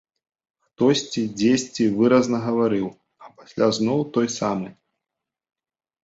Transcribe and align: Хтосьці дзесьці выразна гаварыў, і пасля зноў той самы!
Хтосьці 0.67 1.21
дзесьці 1.41 1.83
выразна 1.99 2.37
гаварыў, 2.45 2.87
і 3.27 3.29
пасля 3.41 3.67
зноў 3.79 3.99
той 4.17 4.27
самы! 4.37 4.69